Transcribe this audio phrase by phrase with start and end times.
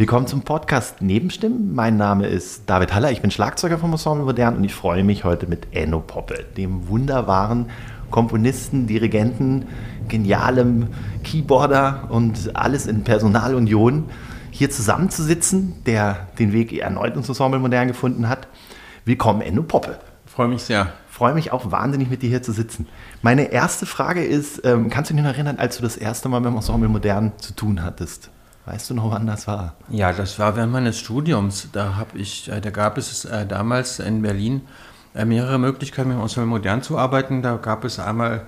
[0.00, 1.74] Willkommen zum Podcast Nebenstimmen.
[1.74, 5.24] Mein Name ist David Haller, ich bin Schlagzeuger vom Ensemble Modern und ich freue mich
[5.24, 7.66] heute mit Enno Poppe, dem wunderbaren
[8.10, 9.66] Komponisten, Dirigenten,
[10.08, 10.88] genialem
[11.22, 14.06] Keyboarder und alles in Personalunion
[14.50, 18.48] hier zusammenzusitzen, der den Weg erneut ins Ensemble Modern gefunden hat.
[19.04, 19.98] Willkommen, Enno Poppe.
[20.24, 20.94] Freue mich sehr.
[21.10, 22.88] Freue mich auch wahnsinnig, mit dir hier zu sitzen.
[23.20, 26.40] Meine erste Frage ist, ähm, kannst du dich noch erinnern, als du das erste Mal
[26.40, 28.30] mit dem Ensemble Modern zu tun hattest?
[28.66, 29.74] Weißt du noch, wann das war?
[29.88, 31.68] Ja, das war während meines Studiums.
[31.72, 34.62] Da, hab ich, äh, da gab es äh, damals in Berlin
[35.14, 37.42] äh, mehrere Möglichkeiten, mit dem Ensemble Modern zu arbeiten.
[37.42, 38.46] Da gab es einmal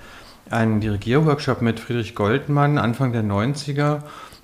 [0.50, 4.02] einen Dirigierworkshop mit Friedrich Goldmann Anfang der 90er,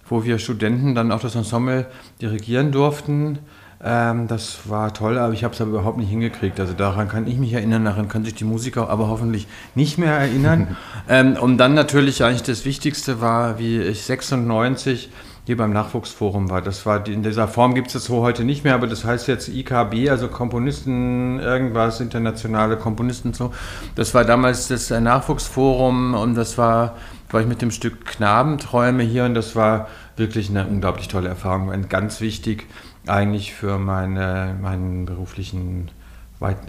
[0.08, 1.86] wo wir Studenten dann auch das Ensemble
[2.20, 3.38] dirigieren durften.
[3.84, 6.58] Ähm, das war toll, aber ich habe es aber überhaupt nicht hingekriegt.
[6.58, 10.14] Also daran kann ich mich erinnern, daran können sich die Musiker aber hoffentlich nicht mehr
[10.14, 10.76] erinnern.
[11.08, 15.10] ähm, und dann natürlich eigentlich das Wichtigste war, wie ich 96
[15.48, 16.60] hier beim Nachwuchsforum war.
[16.60, 19.28] Das war in dieser Form gibt es das so heute nicht mehr, aber das heißt
[19.28, 23.54] jetzt IKB, also Komponisten irgendwas, internationale Komponisten so.
[23.94, 26.98] Das war damals das äh, Nachwuchsforum und das war,
[27.30, 31.68] war ich mit dem Stück Knabenträume hier und das war wirklich eine unglaublich tolle Erfahrung,
[31.68, 32.66] und ganz wichtig
[33.06, 35.90] eigentlich für meine, meinen beruflichen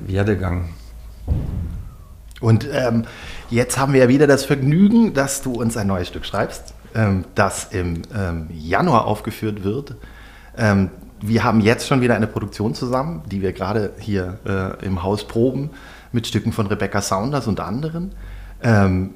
[0.07, 0.69] Werdegang.
[2.39, 3.03] Und ähm,
[3.49, 7.25] jetzt haben wir ja wieder das Vergnügen, dass du uns ein neues Stück schreibst, ähm,
[7.35, 9.95] das im ähm, Januar aufgeführt wird.
[10.57, 10.89] Ähm,
[11.21, 15.27] wir haben jetzt schon wieder eine Produktion zusammen, die wir gerade hier äh, im Haus
[15.27, 15.71] proben,
[16.11, 18.13] mit Stücken von Rebecca Saunders und anderen.
[18.61, 19.11] Ähm,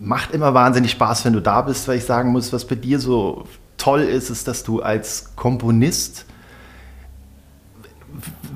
[0.00, 2.98] macht immer wahnsinnig Spaß, wenn du da bist, weil ich sagen muss, was bei dir
[2.98, 3.46] so
[3.76, 6.26] toll ist, ist, dass du als Komponist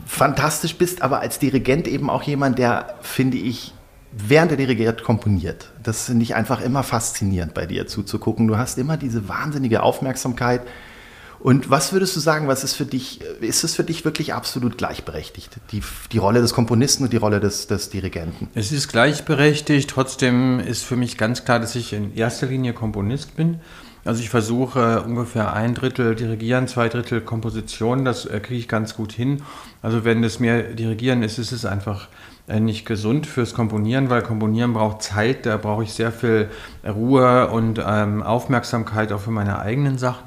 [0.07, 3.75] fantastisch bist, aber als Dirigent eben auch jemand, der, finde ich,
[4.13, 5.71] während er dirigiert, komponiert.
[5.83, 8.49] Das finde ich einfach immer faszinierend bei dir zuzugucken.
[8.49, 10.63] Du hast immer diese wahnsinnige Aufmerksamkeit.
[11.41, 14.77] Und was würdest du sagen, was ist für dich, ist es für dich wirklich absolut
[14.77, 15.61] gleichberechtigt?
[15.71, 18.49] Die, die Rolle des Komponisten und die Rolle des, des Dirigenten?
[18.55, 23.37] Es ist gleichberechtigt, trotzdem ist für mich ganz klar, dass ich in erster Linie Komponist
[23.37, 23.61] bin.
[24.09, 28.97] Also ich versuche ungefähr ein Drittel dirigieren, zwei Drittel Komposition, das äh, kriege ich ganz
[28.97, 29.43] gut hin.
[29.83, 32.09] Also wenn das mehr dirigieren ist, ist es einfach
[32.49, 36.49] äh, nicht gesund fürs Komponieren, weil Komponieren braucht Zeit, da brauche ich sehr viel
[36.89, 40.25] Ruhe und ähm, Aufmerksamkeit auch für meine eigenen Sachen.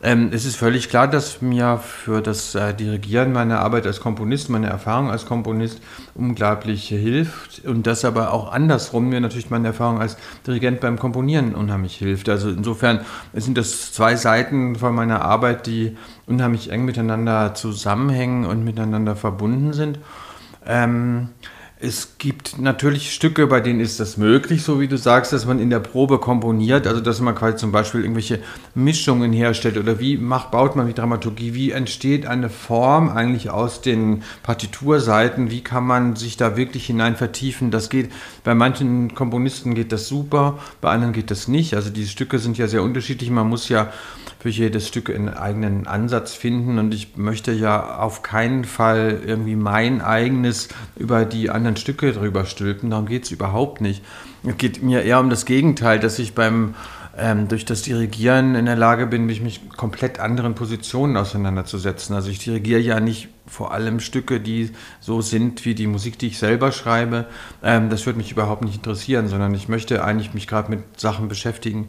[0.00, 4.48] Ähm, es ist völlig klar, dass mir für das äh, Dirigieren meiner Arbeit als Komponist,
[4.48, 5.80] meine Erfahrung als Komponist
[6.14, 10.16] unglaublich hilft und das aber auch andersrum mir natürlich meine Erfahrung als
[10.46, 12.28] Dirigent beim Komponieren unheimlich hilft.
[12.28, 13.00] Also insofern
[13.32, 19.72] sind das zwei Seiten von meiner Arbeit, die unheimlich eng miteinander zusammenhängen und miteinander verbunden
[19.72, 19.98] sind.
[20.64, 21.30] Ähm,
[21.80, 25.60] es gibt natürlich Stücke, bei denen ist das möglich, so wie du sagst, dass man
[25.60, 28.40] in der Probe komponiert, also dass man quasi zum Beispiel irgendwelche
[28.74, 33.80] Mischungen herstellt oder wie macht, baut man die Dramaturgie, wie entsteht eine Form eigentlich aus
[33.80, 37.70] den Partiturseiten, wie kann man sich da wirklich hinein vertiefen.
[37.70, 38.10] Das geht,
[38.42, 41.74] bei manchen Komponisten geht das super, bei anderen geht das nicht.
[41.74, 43.92] Also die Stücke sind ja sehr unterschiedlich, man muss ja
[44.38, 49.56] für jedes Stück einen eigenen Ansatz finden und ich möchte ja auf keinen Fall irgendwie
[49.56, 54.04] mein eigenes über die anderen Stücke drüber stülpen, darum geht es überhaupt nicht.
[54.44, 56.74] Es geht mir eher um das Gegenteil, dass ich beim
[57.18, 62.14] ähm, durch das Dirigieren in der Lage bin, mich mit komplett anderen Positionen auseinanderzusetzen.
[62.14, 66.28] Also ich dirigiere ja nicht vor allem Stücke, die so sind wie die Musik, die
[66.28, 67.26] ich selber schreibe.
[67.62, 71.28] Ähm, das würde mich überhaupt nicht interessieren, sondern ich möchte eigentlich mich gerade mit Sachen
[71.28, 71.88] beschäftigen,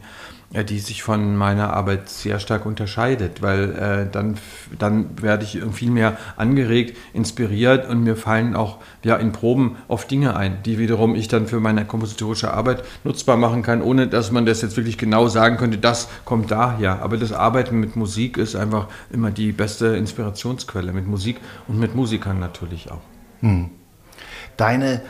[0.52, 4.36] die sich von meiner Arbeit sehr stark unterscheidet, weil äh, dann,
[4.80, 10.10] dann werde ich viel mehr angeregt, inspiriert und mir fallen auch ja, in Proben oft
[10.10, 14.32] Dinge ein, die wiederum ich dann für meine kompositorische Arbeit nutzbar machen kann, ohne dass
[14.32, 17.00] man das jetzt wirklich genau sagen könnte, das kommt daher.
[17.00, 21.36] Aber das Arbeiten mit Musik ist einfach immer die beste Inspirationsquelle, mit Musik
[21.68, 23.02] und mit Musikern natürlich auch.
[23.40, 23.70] Hm.
[24.56, 25.02] Deine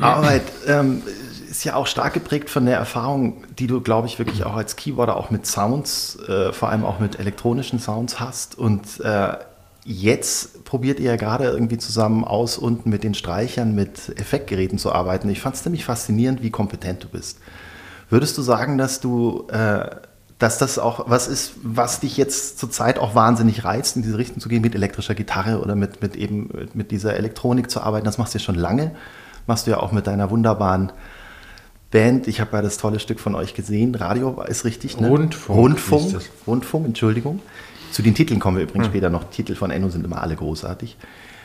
[0.00, 1.02] Arbeit ähm,
[1.48, 4.76] ist ja auch stark geprägt von der Erfahrung, die du, glaube ich, wirklich auch als
[4.76, 8.58] Keyboarder auch mit Sounds, äh, vor allem auch mit elektronischen Sounds hast.
[8.58, 9.36] Und äh,
[9.84, 14.92] jetzt probiert ihr ja gerade irgendwie zusammen aus, unten mit den Streichern, mit Effektgeräten zu
[14.92, 15.28] arbeiten.
[15.28, 17.38] Ich fand es nämlich faszinierend, wie kompetent du bist.
[18.10, 19.88] Würdest du sagen, dass du äh,
[20.38, 24.38] dass das auch was ist, was dich jetzt zurzeit auch wahnsinnig reizt, in diese Richtung
[24.38, 28.04] zu gehen, mit elektrischer Gitarre oder mit, mit eben mit dieser Elektronik zu arbeiten.
[28.04, 28.94] Das machst du ja schon lange.
[29.46, 30.92] Machst du ja auch mit deiner wunderbaren
[31.90, 32.28] Band.
[32.28, 33.94] Ich habe ja das tolle Stück von euch gesehen.
[33.94, 35.08] Radio ist richtig, ne?
[35.08, 35.58] Rundfunk.
[35.58, 37.40] Rundfunk, Rundfunk, Entschuldigung.
[37.92, 38.92] Zu den Titeln kommen wir übrigens hm.
[38.92, 39.30] später noch.
[39.30, 40.96] Titel von Enno sind immer alle großartig.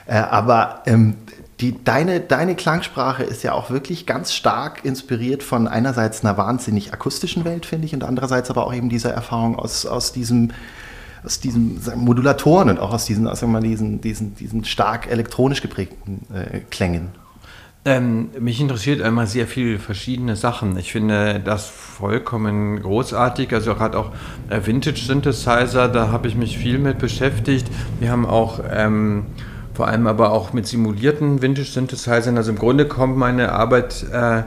[0.08, 1.16] Äh, aber ähm,
[1.60, 6.92] die, deine, deine Klangsprache ist ja auch wirklich ganz stark inspiriert von einerseits einer wahnsinnig
[6.92, 10.52] akustischen Welt, finde ich, und andererseits aber auch eben dieser Erfahrung aus, aus diesem
[11.24, 16.62] aus diesen Modulatoren und auch aus diesen, aus diesen, diesen, diesen stark elektronisch geprägten äh,
[16.72, 17.10] Klängen.
[17.84, 20.78] Ähm, mich interessiert einmal sehr viele verschiedene Sachen.
[20.78, 23.52] Ich finde das vollkommen großartig.
[23.54, 24.12] Also gerade auch
[24.50, 27.68] äh, Vintage Synthesizer, da habe ich mich viel mit beschäftigt.
[28.00, 29.26] Wir haben auch ähm,
[29.74, 32.38] vor allem aber auch mit simulierten Vintage-Synthesizern.
[32.38, 34.44] Also im Grunde kommt meine Arbeit äh,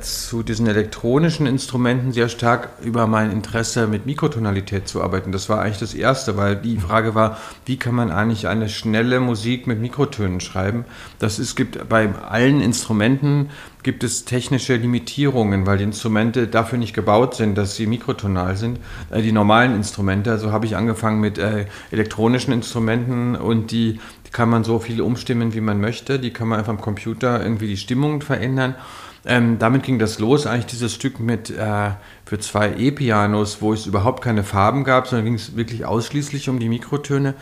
[0.00, 5.30] zu diesen elektronischen Instrumenten sehr stark über mein Interesse mit Mikrotonalität zu arbeiten.
[5.30, 9.20] Das war eigentlich das Erste, weil die Frage war, wie kann man eigentlich eine schnelle
[9.20, 10.84] Musik mit Mikrotönen schreiben?
[11.20, 13.50] Das ist, gibt bei allen Instrumenten
[13.84, 18.80] gibt es technische Limitierungen, weil die Instrumente dafür nicht gebaut sind, dass sie mikrotonal sind.
[19.10, 24.30] Äh, die normalen Instrumente, also habe ich angefangen mit äh, elektronischen Instrumenten und die, die
[24.32, 26.18] kann man so viel umstimmen, wie man möchte.
[26.18, 28.74] Die kann man einfach am Computer irgendwie die Stimmung verändern.
[29.26, 31.90] Ähm, damit ging das los, eigentlich dieses Stück mit äh,
[32.24, 36.58] für zwei E-Pianos, wo es überhaupt keine Farben gab, sondern ging es wirklich ausschließlich um
[36.58, 37.34] die Mikrotöne.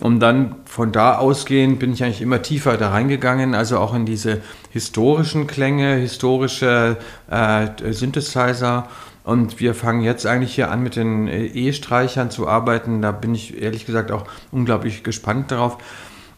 [0.00, 4.06] Und dann von da ausgehend bin ich eigentlich immer tiefer da reingegangen, also auch in
[4.06, 4.40] diese
[4.70, 6.96] historischen Klänge, historische
[7.30, 8.88] äh, Synthesizer.
[9.24, 13.02] Und wir fangen jetzt eigentlich hier an mit den äh, E-Streichern zu arbeiten.
[13.02, 15.76] Da bin ich ehrlich gesagt auch unglaublich gespannt darauf.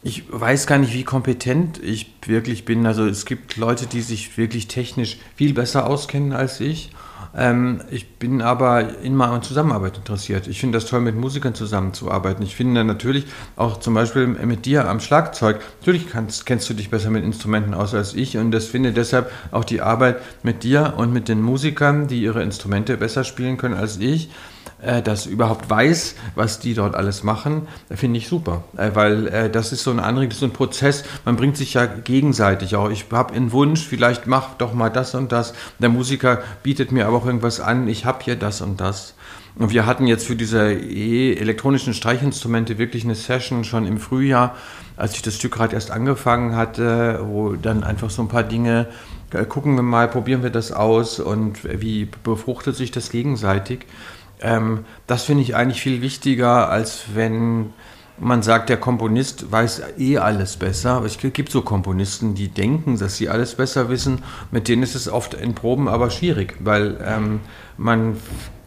[0.04, 2.86] Ich weiß gar nicht, wie kompetent ich wirklich bin.
[2.86, 6.90] Also es gibt Leute, die sich wirklich technisch viel besser auskennen als ich.
[7.36, 10.48] Ähm, ich bin aber immer an Zusammenarbeit interessiert.
[10.48, 12.44] Ich finde das toll, mit Musikern zusammenzuarbeiten.
[12.44, 13.26] Ich finde natürlich
[13.56, 17.72] auch zum Beispiel mit dir am Schlagzeug, natürlich kannst, kennst du dich besser mit Instrumenten
[17.72, 21.40] aus als ich und das finde deshalb auch die Arbeit mit dir und mit den
[21.40, 24.30] Musikern, die ihre Instrumente besser spielen können als ich,
[24.82, 28.64] äh, das überhaupt weiß, was die dort alles machen, finde ich super.
[28.76, 31.86] Äh, weil äh, das ist so ein Anregung, so ein Prozess, man bringt sich ja
[31.86, 32.90] gegenseitig auch.
[32.90, 35.54] Ich habe einen Wunsch, vielleicht mach doch mal das und das.
[35.78, 39.14] Der Musiker bietet mir aber auch irgendwas an, ich habe hier das und das.
[39.54, 44.56] Und wir hatten jetzt für diese e elektronischen Streichinstrumente wirklich eine Session schon im Frühjahr,
[44.96, 48.86] als ich das Stück gerade erst angefangen hatte, wo dann einfach so ein paar Dinge,
[49.48, 53.86] gucken wir mal, probieren wir das aus und wie befruchtet sich das gegenseitig.
[54.42, 57.72] Ähm, das finde ich eigentlich viel wichtiger, als wenn
[58.18, 61.02] man sagt, der Komponist weiß eh alles besser.
[61.04, 64.22] Es gibt so Komponisten, die denken, dass sie alles besser wissen.
[64.50, 67.40] Mit denen ist es oft in Proben aber schwierig, weil ähm,
[67.76, 68.16] man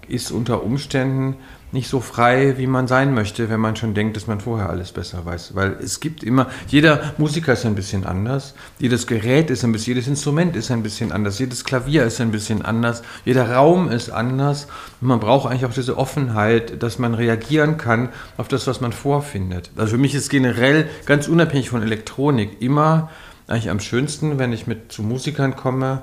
[0.08, 1.36] ist unter Umständen
[1.76, 4.92] nicht so frei, wie man sein möchte, wenn man schon denkt, dass man vorher alles
[4.92, 5.54] besser weiß.
[5.54, 9.94] Weil es gibt immer, jeder Musiker ist ein bisschen anders, jedes Gerät ist ein bisschen,
[9.94, 14.10] jedes Instrument ist ein bisschen anders, jedes Klavier ist ein bisschen anders, jeder Raum ist
[14.10, 14.68] anders.
[15.02, 18.94] Und man braucht eigentlich auch diese Offenheit, dass man reagieren kann auf das, was man
[18.94, 19.70] vorfindet.
[19.76, 23.12] Also für mich ist generell ganz unabhängig von Elektronik immer
[23.48, 26.02] eigentlich am schönsten, wenn ich mit zu Musikern komme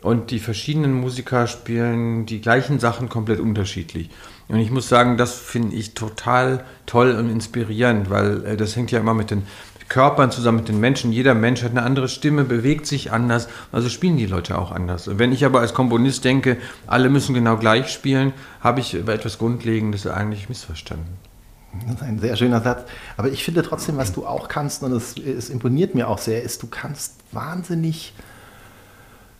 [0.00, 4.10] und die verschiedenen Musiker spielen die gleichen Sachen komplett unterschiedlich.
[4.48, 8.90] Und ich muss sagen, das finde ich total toll und inspirierend, weil äh, das hängt
[8.90, 9.42] ja immer mit den
[9.88, 11.12] Körpern zusammen, mit den Menschen.
[11.12, 15.08] Jeder Mensch hat eine andere Stimme, bewegt sich anders, also spielen die Leute auch anders.
[15.18, 19.38] Wenn ich aber als Komponist denke, alle müssen genau gleich spielen, habe ich über etwas
[19.38, 21.16] Grundlegendes eigentlich missverstanden.
[21.86, 22.88] Das ist ein sehr schöner Satz.
[23.16, 26.42] Aber ich finde trotzdem, was du auch kannst, und es, es imponiert mir auch sehr,
[26.42, 28.14] ist, du kannst wahnsinnig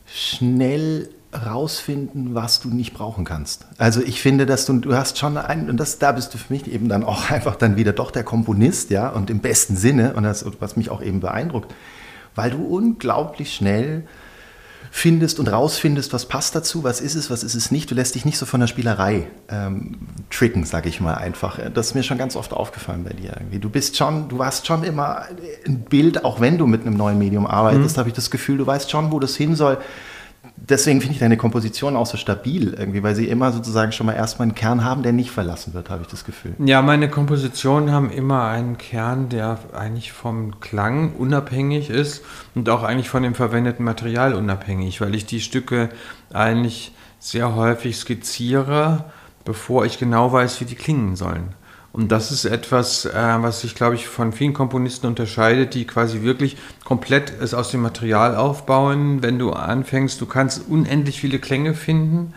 [0.07, 1.09] schnell
[1.47, 3.67] rausfinden, was du nicht brauchen kannst.
[3.79, 6.53] Also ich finde, dass du, du hast schon einen, und das, da bist du für
[6.53, 10.15] mich eben dann auch einfach dann wieder doch der Komponist, ja, und im besten Sinne,
[10.15, 11.75] und das, was mich auch eben beeindruckt,
[12.35, 14.05] weil du unglaublich schnell
[14.91, 17.91] findest und rausfindest, was passt dazu, was ist es, was ist es nicht.
[17.91, 19.99] Du lässt dich nicht so von der Spielerei ähm,
[20.31, 21.59] tricken, sag ich mal einfach.
[21.75, 23.35] Das ist mir schon ganz oft aufgefallen bei dir.
[23.39, 23.59] Irgendwie.
[23.59, 25.25] Du bist schon, du hast schon immer
[25.67, 28.01] ein Bild, auch wenn du mit einem neuen Medium arbeitest, mhm.
[28.01, 29.79] habe ich das Gefühl, du weißt schon, wo das hin soll
[30.69, 34.15] deswegen finde ich deine Komposition auch so stabil irgendwie, weil sie immer sozusagen schon mal
[34.15, 36.55] erstmal einen Kern haben, der nicht verlassen wird, habe ich das Gefühl.
[36.59, 42.25] Ja, meine Kompositionen haben immer einen Kern, der eigentlich vom Klang unabhängig ist
[42.55, 45.89] und auch eigentlich von dem verwendeten Material unabhängig, weil ich die Stücke
[46.33, 49.05] eigentlich sehr häufig skizziere,
[49.45, 51.55] bevor ich genau weiß, wie die klingen sollen.
[51.93, 56.23] Und das ist etwas, äh, was sich, glaube ich, von vielen Komponisten unterscheidet, die quasi
[56.23, 59.23] wirklich komplett es aus dem Material aufbauen.
[59.23, 62.35] Wenn du anfängst, du kannst unendlich viele Klänge finden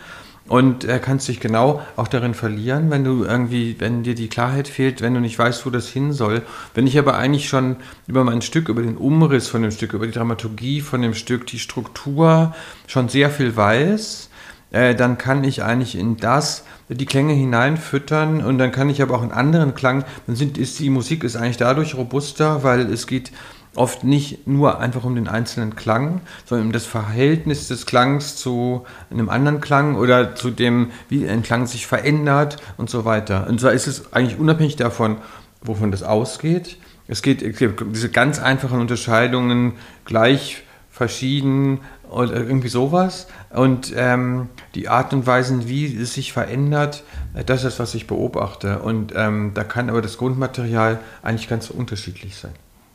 [0.47, 4.67] und äh, kannst dich genau auch darin verlieren, wenn du irgendwie, wenn dir die Klarheit
[4.67, 6.41] fehlt, wenn du nicht weißt, wo das hin soll.
[6.73, 7.75] Wenn ich aber eigentlich schon
[8.07, 11.45] über mein Stück, über den Umriss von dem Stück, über die Dramaturgie von dem Stück,
[11.47, 12.55] die Struktur
[12.87, 14.30] schon sehr viel weiß,
[14.71, 19.15] äh, dann kann ich eigentlich in das die Klänge hineinfüttern und dann kann ich aber
[19.15, 23.07] auch einen anderen Klang, dann sind, ist die Musik ist eigentlich dadurch robuster, weil es
[23.07, 23.31] geht
[23.75, 28.85] oft nicht nur einfach um den einzelnen Klang, sondern um das Verhältnis des Klangs zu
[29.09, 33.47] einem anderen Klang oder zu dem, wie ein Klang sich verändert und so weiter.
[33.47, 35.17] Und zwar ist es eigentlich unabhängig davon,
[35.61, 36.77] wovon das ausgeht.
[37.07, 39.73] Es geht, diese ganz einfachen Unterscheidungen
[40.05, 41.79] gleich, verschieden
[42.11, 43.27] oder irgendwie sowas.
[43.51, 47.03] Und ähm, die Art und Weise, wie es sich verändert,
[47.45, 48.79] das ist, was ich beobachte.
[48.79, 52.51] Und ähm, da kann aber das Grundmaterial eigentlich ganz unterschiedlich sein.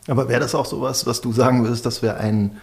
[0.08, 2.58] Aber wäre das auch sowas, was du sagen würdest, dass wir ein,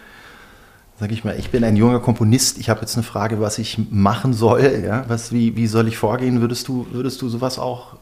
[0.98, 3.78] sag ich mal, ich bin ein junger Komponist, ich habe jetzt eine Frage, was ich
[3.90, 6.40] machen soll, ja, was, wie, wie soll ich vorgehen?
[6.40, 7.96] Würdest du, würdest du sowas auch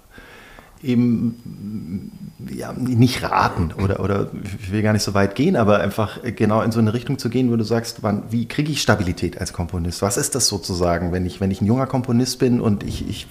[0.82, 2.10] eben
[2.50, 6.60] ja, nicht raten oder, oder ich will gar nicht so weit gehen, aber einfach genau
[6.62, 9.52] in so eine Richtung zu gehen, wo du sagst, wann, wie kriege ich Stabilität als
[9.52, 10.02] Komponist?
[10.02, 13.26] Was ist das sozusagen, wenn ich, wenn ich ein junger Komponist bin und ich, ich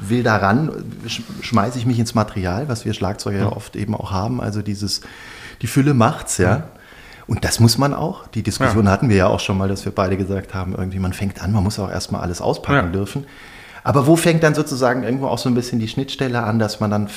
[0.00, 0.70] will daran,
[1.40, 5.02] schmeiße ich mich ins Material, was wir Schlagzeuger ja oft eben auch haben, also dieses
[5.60, 6.68] die Fülle macht's, ja.
[7.26, 8.26] Und das muss man auch.
[8.28, 8.90] Die Diskussion ja.
[8.90, 11.52] hatten wir ja auch schon mal, dass wir beide gesagt haben, irgendwie man fängt an,
[11.52, 12.92] man muss auch erstmal alles auspacken ja.
[12.92, 13.26] dürfen.
[13.88, 16.90] Aber wo fängt dann sozusagen irgendwo auch so ein bisschen die Schnittstelle an, dass man
[16.90, 17.08] dann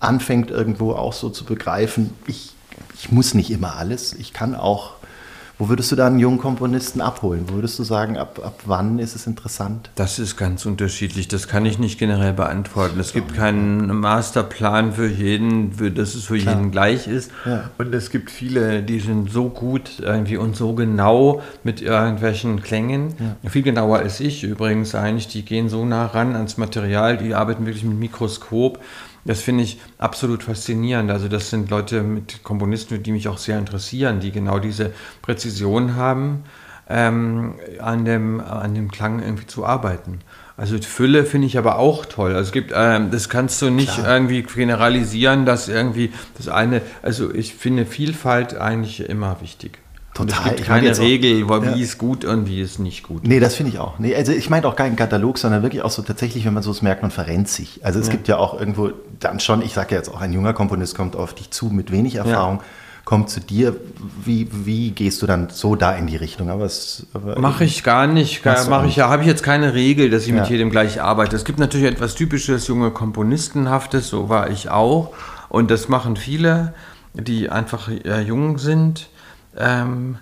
[0.00, 2.54] anfängt, irgendwo auch so zu begreifen, ich,
[2.96, 4.94] ich muss nicht immer alles, ich kann auch
[5.58, 7.46] wo würdest du da einen jungen Komponisten abholen?
[7.48, 9.90] Wo würdest du sagen, ab, ab wann ist es interessant?
[9.96, 11.26] Das ist ganz unterschiedlich.
[11.26, 13.00] Das kann ich nicht generell beantworten.
[13.00, 16.54] Es gibt keinen Masterplan für jeden, für, dass es für Klar.
[16.54, 17.32] jeden gleich ist.
[17.44, 17.70] Ja.
[17.76, 23.14] Und es gibt viele, die sind so gut irgendwie und so genau mit irgendwelchen Klängen.
[23.42, 23.50] Ja.
[23.50, 25.26] Viel genauer als ich übrigens eigentlich.
[25.26, 28.78] Die gehen so nah ran ans Material, die arbeiten wirklich mit Mikroskop.
[29.28, 31.10] Das finde ich absolut faszinierend.
[31.10, 35.96] Also das sind Leute mit Komponisten, die mich auch sehr interessieren, die genau diese Präzision
[35.96, 36.44] haben,
[36.88, 40.20] ähm, an, dem, an dem Klang irgendwie zu arbeiten.
[40.56, 42.30] Also Fülle finde ich aber auch toll.
[42.30, 44.14] Also es gibt, ähm, das kannst du nicht Klar.
[44.14, 49.78] irgendwie generalisieren, dass irgendwie das eine, also ich finde Vielfalt eigentlich immer wichtig.
[50.18, 50.50] Total.
[50.50, 51.76] es gibt keine Regel, auch, wie ja.
[51.76, 53.26] ist gut und wie ist nicht gut.
[53.26, 53.98] Nee, das finde ich auch.
[54.00, 56.72] Nee, also ich meine auch keinen Katalog, sondern wirklich auch so tatsächlich, wenn man so
[56.72, 57.84] es merkt, man verrennt sich.
[57.84, 58.12] Also es ja.
[58.12, 61.14] gibt ja auch irgendwo dann schon, ich sage ja jetzt auch, ein junger Komponist kommt
[61.14, 62.56] auf dich zu mit wenig Erfahrung.
[62.56, 62.64] Ja.
[63.04, 63.74] Kommt zu dir,
[64.22, 66.50] wie, wie gehst du dann so da in die Richtung?
[66.50, 66.68] Aber,
[67.14, 70.32] aber mache ich gar nicht, mache ich ja, habe ich jetzt keine Regel, dass ich
[70.32, 71.34] mit jedem gleich arbeite.
[71.34, 75.14] Es gibt natürlich etwas typisches junge Komponistenhaftes, so war ich auch,
[75.48, 76.74] und das machen viele,
[77.14, 77.88] die einfach
[78.26, 79.08] jung sind
[79.58, 80.18] ähm,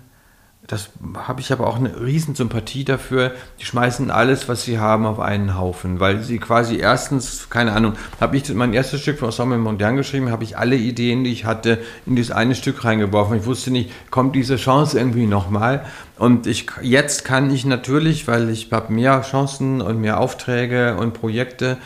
[0.67, 3.31] das habe ich aber auch eine Riesensympathie dafür.
[3.59, 7.93] Die schmeißen alles, was sie haben, auf einen Haufen, weil sie quasi erstens, keine Ahnung,
[8.19, 11.45] habe ich mein erstes Stück für Ensemble Modern geschrieben, habe ich alle Ideen, die ich
[11.45, 13.37] hatte, in dieses eine Stück reingeworfen.
[13.37, 15.85] Ich wusste nicht, kommt diese Chance irgendwie nochmal.
[16.17, 21.13] Und ich, jetzt kann ich natürlich, weil ich habe mehr Chancen und mehr Aufträge und
[21.13, 21.77] Projekte,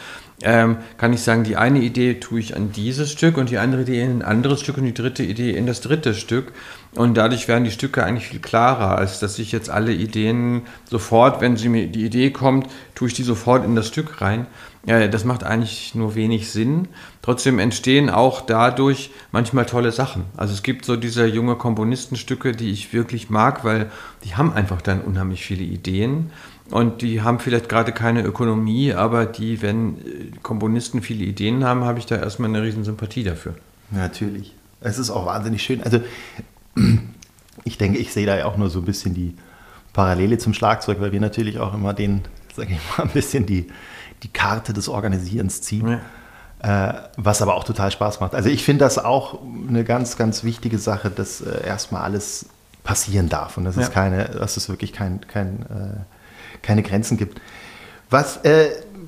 [0.43, 3.83] ähm, kann ich sagen, die eine Idee tue ich an dieses Stück und die andere
[3.83, 6.53] Idee in ein anderes Stück und die dritte Idee in das dritte Stück.
[6.93, 11.39] Und dadurch werden die Stücke eigentlich viel klarer, als dass ich jetzt alle Ideen sofort,
[11.39, 14.45] wenn sie mir die Idee kommt, tue ich die sofort in das Stück rein.
[14.85, 16.87] Ja, das macht eigentlich nur wenig Sinn.
[17.21, 20.25] Trotzdem entstehen auch dadurch manchmal tolle Sachen.
[20.35, 23.89] Also es gibt so diese junge Komponistenstücke, die ich wirklich mag, weil
[24.25, 26.31] die haben einfach dann unheimlich viele Ideen.
[26.71, 29.97] Und die haben vielleicht gerade keine Ökonomie, aber die, wenn
[30.41, 33.55] Komponisten viele Ideen haben, habe ich da erstmal eine riesen Sympathie dafür.
[33.91, 34.55] Natürlich.
[34.79, 35.83] Es ist auch wahnsinnig schön.
[35.83, 35.99] Also
[37.63, 39.35] ich denke, ich sehe da ja auch nur so ein bisschen die
[39.93, 42.21] Parallele zum Schlagzeug, weil wir natürlich auch immer den,
[42.55, 43.67] sage ich mal, ein bisschen die,
[44.23, 45.87] die Karte des Organisierens ziehen.
[45.87, 45.99] Ja.
[46.63, 48.35] Äh, was aber auch total Spaß macht.
[48.35, 52.45] Also ich finde das auch eine ganz, ganz wichtige Sache, dass äh, erstmal alles
[52.83, 53.81] passieren darf und dass ja.
[53.81, 57.41] es keine, dass es wirklich kein, kein, äh, keine Grenzen gibt.
[58.11, 58.41] Was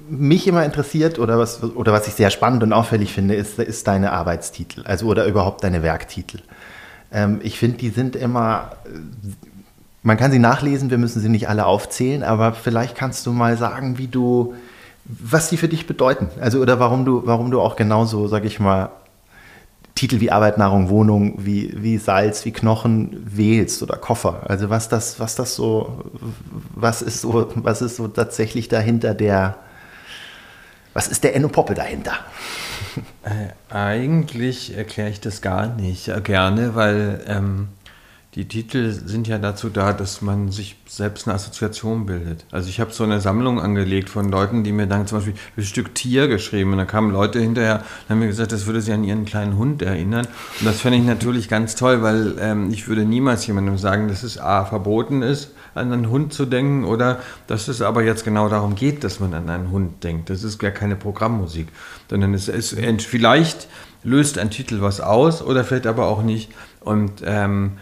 [0.10, 3.88] mich immer interessiert oder was, oder was ich sehr spannend und auffällig finde, ist, ist
[3.88, 6.40] deine Arbeitstitel, also oder überhaupt deine Werktitel.
[7.14, 8.72] Ähm, ich finde, die sind immer,
[10.02, 13.58] man kann sie nachlesen, wir müssen sie nicht alle aufzählen, aber vielleicht kannst du mal
[13.58, 14.56] sagen, wie du,
[15.06, 16.30] was die für dich bedeuten.
[16.42, 18.90] Also oder warum du, warum du auch genauso, sag ich mal,
[19.96, 24.42] Titel wie Arbeit, Nahrung, Wohnung, wie, wie Salz, wie Knochen wählst oder Koffer.
[24.48, 26.04] Also was das, was das so,
[26.74, 29.56] was ist so, was ist so tatsächlich dahinter der,
[30.94, 32.14] was ist der Enno Poppe dahinter?
[33.24, 37.70] Äh, eigentlich erkläre ich das gar nicht äh, gerne, weil ähm,
[38.36, 42.46] die Titel sind ja dazu da, dass man sich selbst eine Assoziation bildet.
[42.52, 45.64] Also ich habe so eine Sammlung angelegt von Leuten, die mir dann zum Beispiel ein
[45.64, 48.92] Stück Tier geschrieben und da kamen Leute hinterher und haben mir gesagt, das würde sie
[48.92, 50.28] an ihren kleinen Hund erinnern.
[50.60, 54.24] Und das fände ich natürlich ganz toll, weil ähm, ich würde niemals jemandem sagen, dass
[54.24, 58.50] es A verboten ist, an einen Hund zu denken oder dass es aber jetzt genau
[58.50, 60.32] darum geht, dass man an einen Hund denkt.
[60.32, 61.68] Das ist gar keine Programmmusik,
[62.10, 63.68] sondern es ist vielleicht
[64.04, 66.52] löst ein Titel was aus oder vielleicht aber auch nicht.
[66.82, 67.74] Und ähm,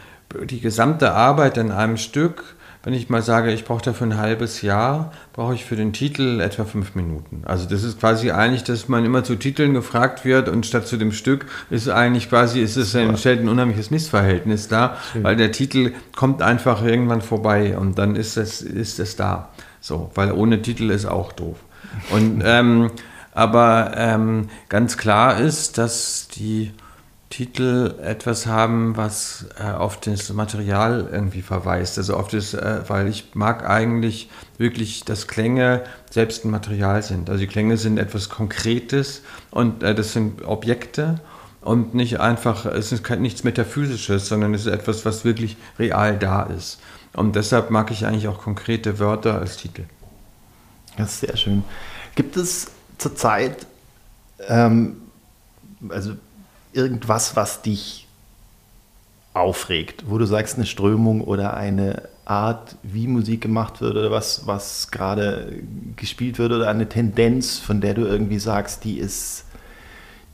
[0.46, 4.64] die gesamte Arbeit an einem Stück, wenn ich mal sage, ich brauche dafür ein halbes
[4.64, 7.44] Jahr, brauche ich für den Titel etwa fünf Minuten.
[7.46, 10.98] Also das ist quasi eigentlich, dass man immer zu Titeln gefragt wird und statt zu
[10.98, 15.24] dem Stück ist eigentlich quasi, ist es entstellt ein unheimliches Missverhältnis da, Schön.
[15.24, 19.50] weil der Titel kommt einfach irgendwann vorbei und dann ist es, ist es da.
[19.80, 21.58] So, weil ohne Titel ist auch doof.
[22.12, 22.92] Und ähm,
[23.34, 26.72] aber ähm, ganz klar ist, dass die
[27.32, 31.98] Titel etwas haben, was äh, auf das Material irgendwie verweist.
[31.98, 37.30] Also auf das, äh, weil ich mag eigentlich wirklich, dass Klänge selbst ein Material sind.
[37.30, 41.20] Also die Klänge sind etwas Konkretes und äh, das sind Objekte
[41.62, 46.44] und nicht einfach, es ist nichts Metaphysisches, sondern es ist etwas, was wirklich real da
[46.44, 46.80] ist.
[47.14, 49.86] Und deshalb mag ich eigentlich auch konkrete Wörter als Titel.
[50.98, 51.64] Das ist sehr schön.
[52.16, 53.66] Gibt es zurzeit,
[54.48, 54.98] ähm,
[55.90, 56.14] also
[56.74, 58.08] irgendwas, was dich
[59.34, 64.46] aufregt, wo du sagst, eine Strömung oder eine Art, wie Musik gemacht wird oder was,
[64.46, 65.62] was gerade
[65.96, 69.46] gespielt wird oder eine Tendenz, von der du irgendwie sagst, die ist,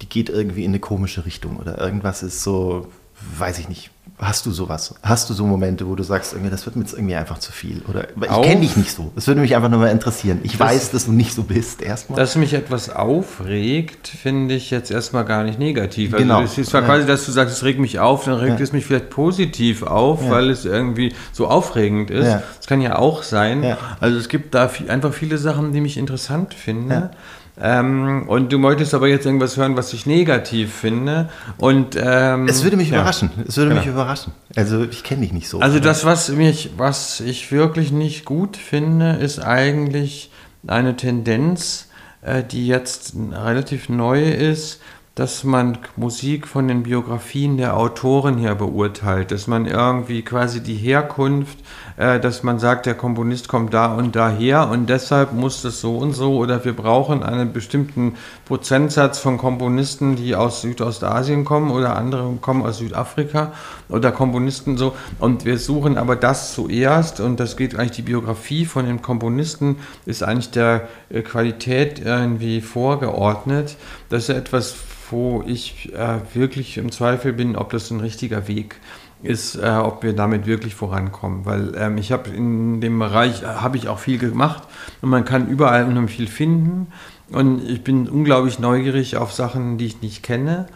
[0.01, 2.91] die geht irgendwie in eine komische Richtung oder irgendwas ist so,
[3.37, 4.95] weiß ich nicht, Hast du sowas?
[5.03, 7.51] Hast du so Momente, wo du sagst, irgendwie, das wird mir jetzt irgendwie einfach zu
[7.51, 7.83] viel?
[7.87, 9.11] Oder ich kenne dich nicht so.
[9.13, 10.39] Das würde mich einfach nur mal interessieren.
[10.41, 12.17] Ich das, weiß, dass du nicht so bist, erstmal.
[12.17, 16.13] Dass mich etwas aufregt, finde ich jetzt erstmal gar nicht negativ.
[16.13, 16.41] Also genau.
[16.41, 16.87] es ist zwar ja.
[16.87, 18.63] quasi, dass du sagst, es regt mich auf, dann regt ja.
[18.63, 20.31] es mich vielleicht positiv auf, ja.
[20.31, 22.25] weil es irgendwie so aufregend ist.
[22.25, 23.77] Das kann ja auch sein.
[23.99, 27.11] Also es gibt da einfach viele Sachen, die mich interessant finde.
[27.59, 31.29] Ähm, und du möchtest aber jetzt irgendwas hören, was ich negativ finde.
[31.57, 32.99] Und, ähm, es würde mich ja.
[32.99, 33.31] überraschen.
[33.47, 33.81] Es würde genau.
[33.81, 34.33] mich überraschen.
[34.55, 35.59] Also ich kenne dich nicht so.
[35.59, 40.31] Also das, was mich, was ich wirklich nicht gut finde, ist eigentlich
[40.67, 41.87] eine Tendenz,
[42.21, 44.79] äh, die jetzt relativ neu ist,
[45.17, 50.75] dass man Musik von den Biografien der Autoren her beurteilt, dass man irgendwie quasi die
[50.75, 51.57] Herkunft,
[51.97, 55.97] äh, dass man sagt, der Komponist kommt da und daher und deshalb muss das so
[55.97, 61.95] und so oder wir brauchen einen bestimmten Prozentsatz von Komponisten, die aus Südostasien kommen oder
[61.95, 63.53] andere kommen aus Südafrika
[63.89, 68.65] oder Komponisten so und wir suchen aber das zuerst und das geht eigentlich die Biografie
[68.65, 73.77] von den Komponisten ist eigentlich der äh, Qualität irgendwie vorgeordnet.
[74.09, 74.75] Das ist etwas
[75.09, 78.79] wo ich äh, wirklich im Zweifel bin, ob das ein richtiger Weg
[79.23, 81.45] ist, äh, ob wir damit wirklich vorankommen.
[81.45, 84.63] Weil ähm, ich habe in dem Bereich, äh, habe ich auch viel gemacht
[85.01, 86.87] und man kann überall unheimlich viel finden.
[87.29, 90.67] Und ich bin unglaublich neugierig auf Sachen, die ich nicht kenne.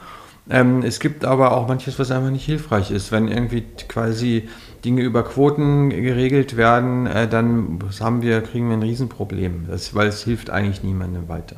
[0.49, 3.11] Ähm, es gibt aber auch manches, was einfach nicht hilfreich ist.
[3.11, 4.49] Wenn irgendwie quasi
[4.83, 10.07] Dinge über Quoten geregelt werden, äh, dann haben wir, kriegen wir ein Riesenproblem, das, weil
[10.07, 11.57] es hilft eigentlich niemandem weiter.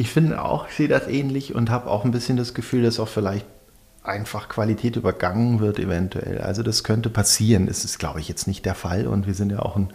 [0.00, 2.98] Ich finde auch, ich sehe das ähnlich und habe auch ein bisschen das Gefühl, dass
[2.98, 3.44] auch vielleicht
[4.02, 6.40] einfach Qualität übergangen wird eventuell.
[6.40, 7.66] Also das könnte passieren.
[7.66, 9.92] Das ist, glaube ich, jetzt nicht der Fall und wir sind ja auch ein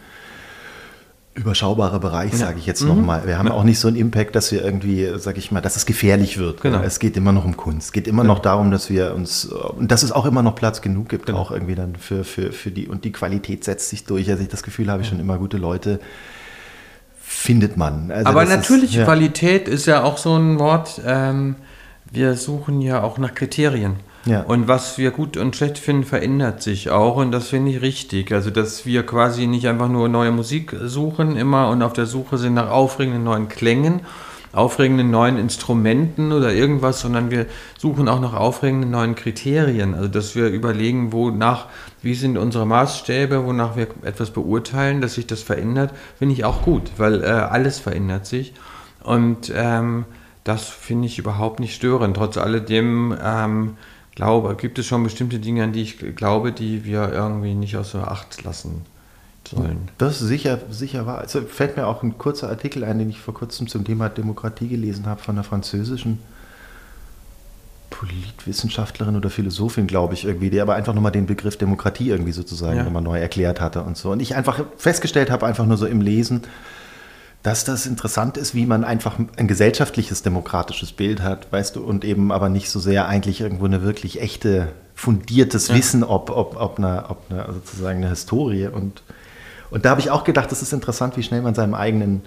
[1.34, 2.38] überschaubarer Bereich, ja.
[2.38, 2.88] sage ich jetzt mhm.
[2.88, 3.26] nochmal.
[3.26, 3.54] Wir haben ja.
[3.54, 6.60] auch nicht so einen Impact, dass wir irgendwie, sage ich mal, dass es gefährlich wird.
[6.60, 6.82] Genau.
[6.82, 7.88] Es geht immer noch um Kunst.
[7.88, 8.34] Es geht immer genau.
[8.34, 11.38] noch darum, dass wir uns, und dass es auch immer noch Platz genug gibt, genau.
[11.38, 14.30] auch irgendwie dann für, für, für die, und die Qualität setzt sich durch.
[14.30, 15.98] Also ich das Gefühl habe ich schon immer gute Leute,
[17.46, 18.10] findet man.
[18.10, 19.04] Also Aber natürlich, ist, ja.
[19.04, 21.00] Qualität ist ja auch so ein Wort.
[21.06, 21.54] Ähm,
[22.10, 23.94] wir suchen ja auch nach Kriterien.
[24.24, 24.40] Ja.
[24.40, 28.32] Und was wir gut und schlecht finden, verändert sich auch und das finde ich richtig.
[28.32, 32.36] Also, dass wir quasi nicht einfach nur neue Musik suchen immer und auf der Suche
[32.36, 34.00] sind nach aufregenden neuen Klängen,
[34.56, 37.46] aufregenden neuen Instrumenten oder irgendwas, sondern wir
[37.78, 39.94] suchen auch nach aufregenden neuen Kriterien.
[39.94, 41.66] Also, dass wir überlegen, wonach,
[42.02, 46.62] wie sind unsere Maßstäbe, wonach wir etwas beurteilen, dass sich das verändert, finde ich auch
[46.62, 48.54] gut, weil äh, alles verändert sich.
[49.02, 50.04] Und ähm,
[50.44, 52.16] das finde ich überhaupt nicht störend.
[52.16, 53.76] Trotz alledem ähm,
[54.14, 58.10] glaube, gibt es schon bestimmte Dinge, an die ich glaube, die wir irgendwie nicht außer
[58.10, 58.84] Acht lassen
[59.46, 59.88] sollen.
[59.98, 61.18] Das ist sicher, sicher wahr.
[61.18, 64.68] Also fällt mir auch ein kurzer Artikel ein, den ich vor kurzem zum Thema Demokratie
[64.68, 66.18] gelesen habe von einer französischen
[67.90, 72.76] Politwissenschaftlerin oder Philosophin, glaube ich, irgendwie, die aber einfach nochmal den Begriff Demokratie irgendwie sozusagen
[72.76, 72.84] ja.
[72.84, 74.10] nochmal neu erklärt hatte und so.
[74.10, 76.42] Und ich einfach festgestellt habe, einfach nur so im Lesen,
[77.42, 82.04] dass das interessant ist, wie man einfach ein gesellschaftliches, demokratisches Bild hat, weißt du, und
[82.04, 85.76] eben aber nicht so sehr eigentlich irgendwo eine wirklich echte, fundiertes ja.
[85.76, 88.66] Wissen, ob, ob, ob, eine, ob eine, sozusagen eine Historie.
[88.66, 89.02] Und,
[89.70, 92.22] und da habe ich auch gedacht, das ist interessant, wie schnell man seinem eigenen,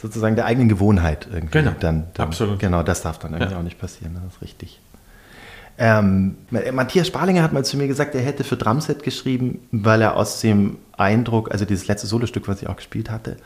[0.00, 1.72] sozusagen der eigenen Gewohnheit irgendwie genau.
[1.78, 2.26] dann, dann.
[2.26, 2.58] Absolut.
[2.58, 3.58] Genau, das darf dann irgendwie ja.
[3.58, 4.80] auch nicht passieren, das ist richtig.
[5.78, 10.16] Ähm, Matthias Sparlinger hat mal zu mir gesagt, er hätte für Drumset geschrieben, weil er
[10.16, 13.36] aus dem Eindruck, also dieses letzte Solostück, was ich auch gespielt hatte,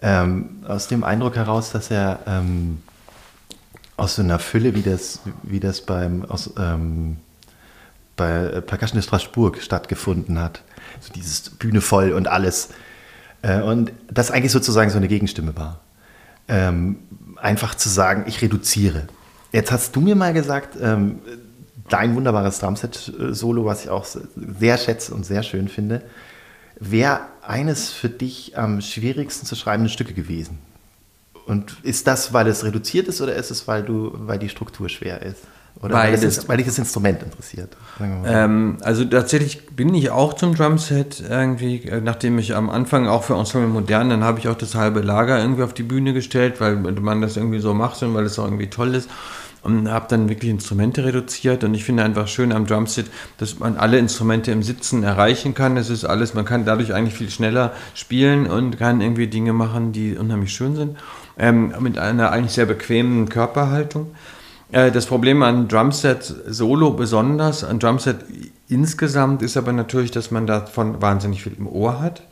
[0.00, 2.82] ähm, aus dem Eindruck heraus, dass er ähm,
[3.96, 7.18] aus so einer Fülle, wie das, wie das beim, aus, ähm,
[8.16, 10.62] bei Percussion de Strasbourg stattgefunden hat,
[11.00, 12.70] so dieses Bühne voll und alles,
[13.42, 15.80] äh, und das eigentlich sozusagen so eine Gegenstimme war.
[16.48, 16.96] Ähm,
[17.36, 19.06] einfach zu sagen, ich reduziere.
[19.52, 21.20] Jetzt hast du mir mal gesagt, ähm,
[21.88, 26.02] dein wunderbares Drumset-Solo, was ich auch sehr schätze und sehr schön finde,
[26.78, 30.58] wäre eines für dich am schwierigsten zu schreibende Stücke gewesen.
[31.46, 34.88] Und ist das, weil es reduziert ist oder ist es, weil, du, weil die Struktur
[34.88, 35.40] schwer ist?
[35.80, 37.76] Oder weil, weil, das, weil dich das Instrument interessiert?
[38.26, 43.22] Ähm, also tatsächlich bin ich auch zum Drumset irgendwie, äh, nachdem ich am Anfang auch
[43.22, 46.60] für Ensemble Modern, dann habe ich auch das halbe Lager irgendwie auf die Bühne gestellt,
[46.60, 49.08] weil man das irgendwie so macht und weil es auch irgendwie toll ist
[49.62, 53.06] und habe dann wirklich Instrumente reduziert und ich finde einfach schön am Drumset,
[53.38, 55.76] dass man alle Instrumente im Sitzen erreichen kann.
[55.76, 59.92] Es ist alles, man kann dadurch eigentlich viel schneller spielen und kann irgendwie Dinge machen,
[59.92, 60.96] die unheimlich schön sind,
[61.38, 64.10] ähm, mit einer eigentlich sehr bequemen Körperhaltung.
[64.72, 68.24] Äh, das Problem an Drumset Solo besonders, an Drumset
[68.68, 72.22] insgesamt ist aber natürlich, dass man davon wahnsinnig viel im Ohr hat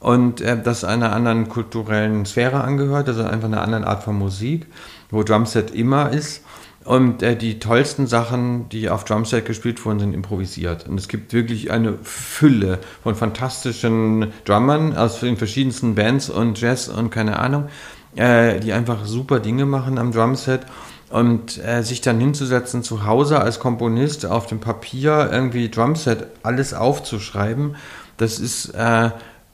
[0.00, 4.66] und äh, das einer anderen kulturellen Sphäre angehört, also einfach einer anderen Art von Musik,
[5.10, 6.42] wo Drumset immer ist
[6.84, 10.86] und äh, die tollsten Sachen, die auf Drumset gespielt wurden, sind improvisiert.
[10.86, 16.88] Und es gibt wirklich eine Fülle von fantastischen Drummern aus den verschiedensten Bands und Jazz
[16.88, 17.68] und keine Ahnung,
[18.16, 20.66] äh, die einfach super Dinge machen am Drumset.
[21.14, 26.74] Und äh, sich dann hinzusetzen zu Hause als Komponist auf dem Papier irgendwie Drumset alles
[26.74, 27.76] aufzuschreiben,
[28.16, 29.10] das ist äh,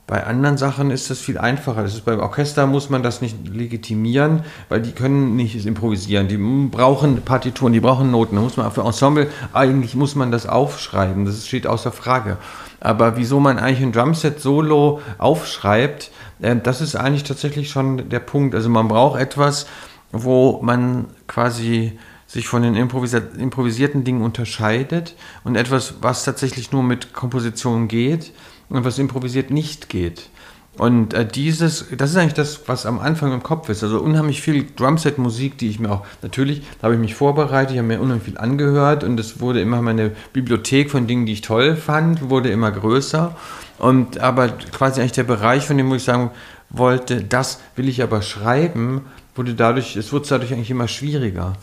[0.07, 1.83] bei anderen Sachen ist das viel einfacher.
[1.83, 6.29] Das ist beim Orchester muss man das nicht legitimieren, weil die können nicht improvisieren.
[6.29, 8.37] Die brauchen Partituren, die brauchen Noten.
[8.37, 11.27] Da muss man für Ensemble eigentlich muss man das aufschreiben.
[11.27, 12.39] Das steht außer Frage.
[12.81, 18.21] Aber wieso man eigentlich ein Drumset Solo aufschreibt, äh, das ist eigentlich tatsächlich schon der
[18.21, 18.55] Punkt.
[18.55, 19.67] Also man braucht etwas,
[20.13, 21.93] wo man quasi
[22.27, 25.15] sich von den improvisierten Dingen unterscheidet
[25.45, 28.33] und etwas, was tatsächlich nur mit Komposition geht
[28.69, 30.29] und was improvisiert nicht geht.
[30.77, 33.83] Und äh, dieses, das ist eigentlich das, was am Anfang im Kopf ist.
[33.83, 37.79] Also unheimlich viel Drumset-Musik, die ich mir auch, natürlich, da habe ich mich vorbereitet, ich
[37.79, 41.43] habe mir unheimlich viel angehört und es wurde immer meine Bibliothek von Dingen, die ich
[41.43, 43.37] toll fand, wurde immer größer.
[43.79, 46.31] Und aber quasi eigentlich der Bereich, von dem wo ich sagen
[46.71, 49.03] wollte, das will ich aber schreiben,
[49.35, 51.55] wurde dadurch, es wurde dadurch eigentlich immer schwieriger.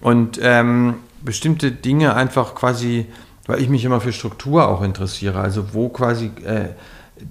[0.00, 3.06] Und ähm, bestimmte Dinge einfach quasi
[3.46, 5.40] weil ich mich immer für Struktur auch interessiere.
[5.40, 6.68] Also wo quasi äh,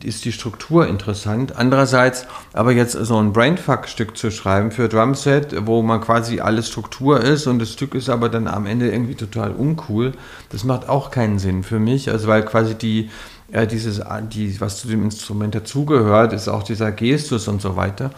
[0.04, 1.58] ist die Struktur interessant.
[1.58, 7.22] Andererseits aber jetzt so ein Brainfuck-Stück zu schreiben für Drumset, wo man quasi alles Struktur
[7.22, 10.14] ist und das Stück ist aber dann am Ende irgendwie total uncool,
[10.50, 12.10] das macht auch keinen Sinn für mich.
[12.10, 13.10] Also weil quasi die,
[13.52, 14.02] äh, dieses,
[14.32, 18.12] die, was zu dem Instrument dazugehört, ist auch dieser Gestus und so weiter.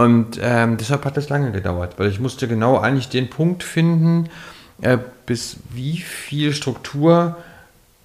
[0.00, 4.30] Und ähm, deshalb hat das lange gedauert, weil ich musste genau eigentlich den Punkt finden,
[4.80, 7.36] äh, bis wie viel Struktur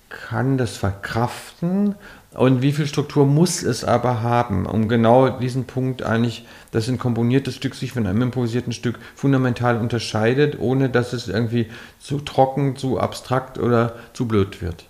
[0.10, 1.96] kann das verkraften
[2.34, 7.00] und wie viel Struktur muss es aber haben, um genau diesen Punkt eigentlich, dass ein
[7.00, 11.68] komponiertes Stück sich von einem improvisierten Stück fundamental unterscheidet, ohne dass es irgendwie
[12.02, 14.84] zu trocken, zu abstrakt oder zu blöd wird.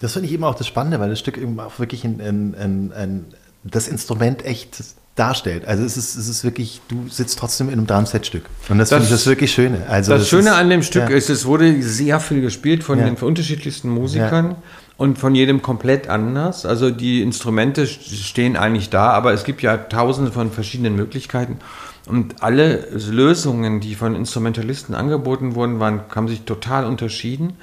[0.00, 2.92] Das finde ich eben auch das Spannende, weil das Stück eben auch wirklich ein, ein,
[2.94, 3.24] ein,
[3.64, 4.76] das Instrument echt
[5.16, 5.66] darstellt.
[5.66, 8.44] Also es ist, es ist wirklich, du sitzt trotzdem in einem Drumset-Stück.
[8.68, 9.86] Und das, das finde ich das wirklich Schöne.
[9.88, 11.16] Also das, das Schöne ist, an dem Stück ja.
[11.16, 13.06] ist, es wurde sehr viel gespielt von ja.
[13.06, 14.50] den unterschiedlichsten Musikern.
[14.50, 14.56] Ja.
[14.98, 16.64] Und von jedem komplett anders.
[16.64, 21.58] Also die Instrumente stehen eigentlich da, aber es gibt ja tausende von verschiedenen Möglichkeiten.
[22.06, 27.54] Und alle Lösungen, die von Instrumentalisten angeboten wurden, waren, haben sich total unterschieden.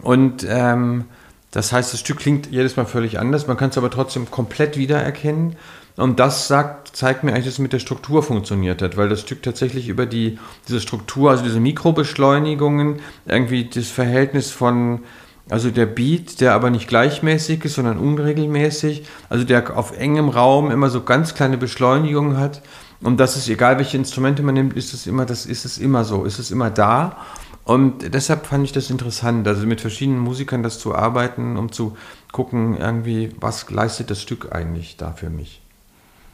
[0.00, 1.04] Und ähm,
[1.52, 4.76] das heißt, das Stück klingt jedes Mal völlig anders, man kann es aber trotzdem komplett
[4.76, 5.56] wiedererkennen.
[5.96, 9.20] Und das sagt, zeigt mir eigentlich, dass es mit der Struktur funktioniert hat, weil das
[9.20, 15.00] Stück tatsächlich über die, diese Struktur, also diese Mikrobeschleunigungen, irgendwie das Verhältnis von,
[15.50, 20.70] also der Beat, der aber nicht gleichmäßig ist, sondern unregelmäßig, also der auf engem Raum
[20.70, 22.62] immer so ganz kleine Beschleunigungen hat.
[23.02, 26.04] Und das ist egal, welche Instrumente man nimmt, ist es immer, das ist es immer
[26.04, 27.18] so, ist es immer da.
[27.64, 31.96] Und deshalb fand ich das interessant, also mit verschiedenen Musikern das zu arbeiten, um zu
[32.32, 35.60] gucken, irgendwie, was leistet das Stück eigentlich da für mich.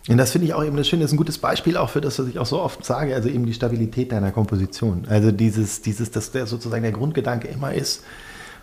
[0.09, 2.01] Und das finde ich auch eben das Schöne, das ist ein gutes Beispiel auch für
[2.01, 5.07] das, was ich auch so oft sage, also eben die Stabilität deiner Komposition.
[5.07, 8.05] Also dieses, dieses, dass der sozusagen der Grundgedanke immer ist,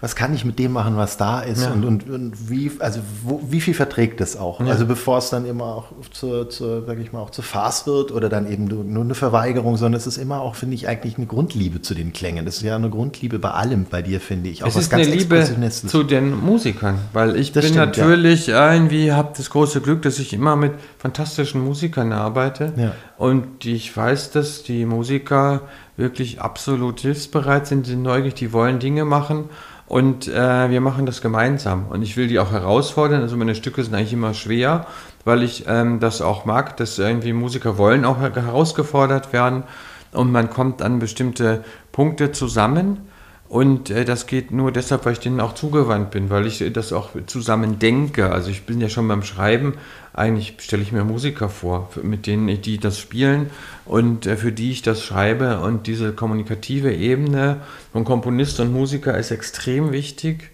[0.06, 1.72] was kann ich mit dem machen, was da ist ja.
[1.72, 4.60] und, und, und, wie, also wo, wie viel verträgt es auch?
[4.60, 4.68] Ja.
[4.68, 8.12] Also bevor es dann immer auch zur, zur sag ich mal, auch zu Farce wird
[8.12, 11.26] oder dann eben nur eine Verweigerung, sondern es ist immer auch, finde ich, eigentlich eine
[11.26, 12.46] Grundliebe zu den Klängen.
[12.46, 14.64] Das ist ja eine Grundliebe bei allem bei dir, finde ich.
[14.64, 18.74] Auch es ist eine Liebe zu den Musikern, weil ich das bin stimmt, natürlich ja.
[18.76, 22.92] irgendwie, habe das große Glück, dass ich immer mit fantastischen Musikern arbeite ja.
[23.18, 25.62] und ich weiß, dass die Musiker
[25.98, 29.46] wirklich absolut hilfsbereit sind, sind neugierig, die wollen Dinge machen
[29.88, 31.88] und äh, wir machen das gemeinsam.
[31.90, 33.22] Und ich will die auch herausfordern.
[33.22, 34.88] Also meine Stücke sind eigentlich immer schwer,
[35.26, 39.64] weil ich ähm, das auch mag, dass irgendwie Musiker wollen auch herausgefordert werden.
[40.12, 43.08] Und man kommt an bestimmte Punkte zusammen.
[43.48, 46.92] Und äh, das geht nur deshalb, weil ich denen auch zugewandt bin, weil ich das
[46.92, 48.32] auch zusammen denke.
[48.32, 49.76] Also ich bin ja schon beim Schreiben,
[50.14, 53.52] eigentlich stelle ich mir Musiker vor, mit denen die das spielen
[53.86, 55.60] und äh, für die ich das schreibe.
[55.60, 60.50] Und diese kommunikative Ebene von Komponist und Musiker ist extrem wichtig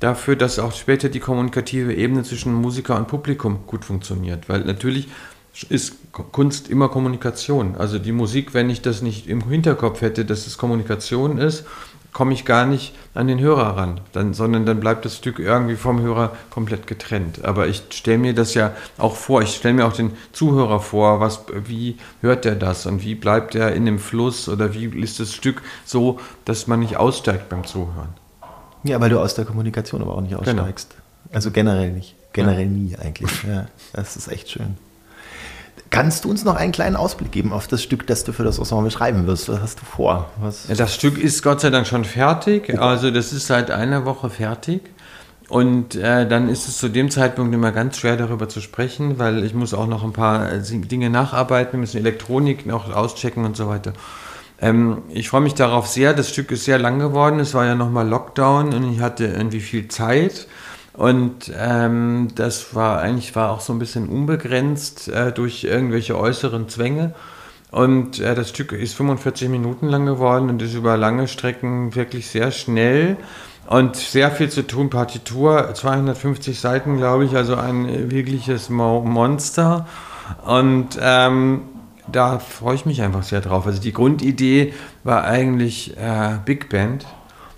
[0.00, 4.50] dafür, dass auch später die kommunikative Ebene zwischen Musiker und Publikum gut funktioniert.
[4.50, 5.08] Weil natürlich
[5.68, 7.76] ist Kunst immer Kommunikation.
[7.76, 11.64] Also die Musik, wenn ich das nicht im Hinterkopf hätte, dass es Kommunikation ist,
[12.14, 15.74] komme ich gar nicht an den Hörer ran, dann, sondern dann bleibt das Stück irgendwie
[15.74, 17.44] vom Hörer komplett getrennt.
[17.44, 21.20] Aber ich stelle mir das ja auch vor, ich stelle mir auch den Zuhörer vor,
[21.20, 25.20] was, wie hört er das und wie bleibt er in dem Fluss oder wie ist
[25.20, 28.14] das Stück so, dass man nicht aussteigt beim Zuhören.
[28.84, 30.62] Ja, weil du aus der Kommunikation aber auch nicht genau.
[30.62, 30.90] aussteigst.
[30.90, 31.34] Genau.
[31.34, 32.14] Also generell nicht.
[32.32, 32.70] Generell ja.
[32.70, 33.30] nie eigentlich.
[33.42, 34.76] Ja, das ist echt schön.
[35.94, 38.58] Kannst du uns noch einen kleinen Ausblick geben auf das Stück, das du für das
[38.58, 39.48] Ensemble schreiben wirst?
[39.48, 40.28] Was hast du vor?
[40.68, 42.78] Ja, das Stück ist Gott sei Dank schon fertig.
[42.78, 44.82] Also das ist seit einer Woche fertig.
[45.48, 49.44] Und äh, dann ist es zu dem Zeitpunkt immer ganz schwer darüber zu sprechen, weil
[49.44, 53.56] ich muss auch noch ein paar äh, Dinge nacharbeiten, wir müssen Elektronik noch auschecken und
[53.56, 53.92] so weiter.
[54.60, 56.14] Ähm, ich freue mich darauf sehr.
[56.14, 57.38] Das Stück ist sehr lang geworden.
[57.40, 60.48] Es war ja nochmal Lockdown und ich hatte irgendwie viel Zeit.
[60.94, 66.68] Und ähm, das war eigentlich war auch so ein bisschen unbegrenzt äh, durch irgendwelche äußeren
[66.68, 67.14] Zwänge.
[67.72, 72.28] Und äh, das Stück ist 45 Minuten lang geworden und ist über lange Strecken wirklich
[72.28, 73.16] sehr schnell
[73.66, 74.90] und sehr viel zu tun.
[74.90, 79.86] Partitur, 250 Seiten, glaube ich, also ein wirkliches Monster.
[80.46, 81.62] Und ähm,
[82.06, 83.66] da freue ich mich einfach sehr drauf.
[83.66, 87.06] Also die Grundidee war eigentlich äh, Big Band.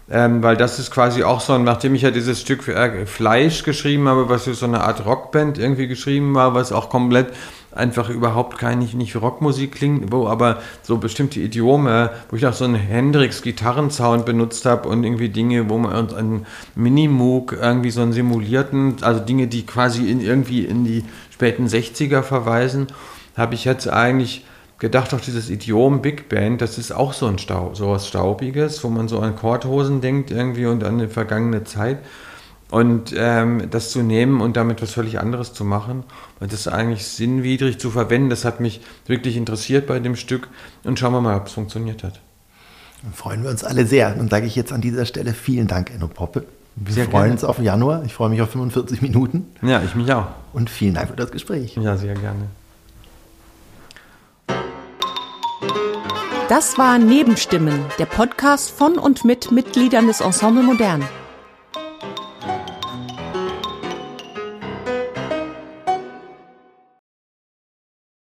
[0.09, 3.65] Ähm, weil das ist quasi auch so, nachdem ich ja dieses Stück für äh, Fleisch
[3.65, 7.33] geschrieben habe, was für so eine Art Rockband irgendwie geschrieben war, was auch komplett
[7.77, 12.53] einfach überhaupt kein, nicht, nicht Rockmusik klingt, wo aber so bestimmte Idiome, wo ich auch
[12.53, 18.03] so einen Hendrix-Gitarrensound benutzt habe und irgendwie Dinge, wo man uns einen Minimoog irgendwie so
[18.03, 22.87] einen simulierten, also Dinge, die quasi in, irgendwie in die späten 60er verweisen,
[23.37, 24.45] habe ich jetzt eigentlich
[24.79, 28.83] gedacht, auch dieses Idiom Big Band, das ist auch so ein Stau, so was Staubiges,
[28.85, 31.99] wo man so an Korthosen denkt irgendwie und an eine vergangene Zeit.
[32.69, 36.03] Und ähm, das zu nehmen und damit was völlig anderes zu machen,
[36.41, 40.49] und das eigentlich sinnwidrig zu verwenden, das hat mich wirklich interessiert bei dem Stück.
[40.83, 42.21] Und schauen wir mal, ob es funktioniert hat.
[43.03, 44.17] Dann freuen wir uns alle sehr.
[44.19, 46.45] Und sage ich jetzt an dieser Stelle vielen Dank, Enno Poppe.
[46.75, 47.33] Wir sehr freuen gerne.
[47.35, 48.05] uns auf Januar.
[48.05, 49.47] Ich freue mich auf 45 Minuten.
[49.63, 50.27] Ja, ich mich auch.
[50.53, 51.77] Und vielen Dank für das Gespräch.
[51.77, 52.49] Ja, sehr gerne.
[56.49, 61.05] Das war Nebenstimmen, der Podcast von und mit Mitgliedern des Ensemble Modern.